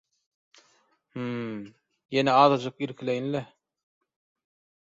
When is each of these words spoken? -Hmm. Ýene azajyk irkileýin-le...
-Hmm. 1.15 1.59
Ýene 2.21 2.35
azajyk 2.45 2.77
irkileýin-le... 2.87 3.47